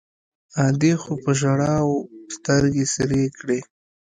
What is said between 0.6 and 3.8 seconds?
ادې خو په ژړاوو سترګې سرې کړې.